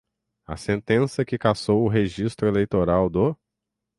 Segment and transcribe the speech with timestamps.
[0.47, 3.37] a sentença que cassou o registro eleitoral do